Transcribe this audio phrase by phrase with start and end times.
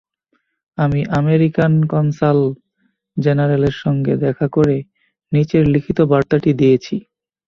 [0.77, 2.39] আমি আমেরিকার কনসাল
[3.17, 4.77] জেনারেলের সঙ্গে দেখা করে
[5.31, 6.95] নিচের লিখিত বার্তাটি দিয়েছি।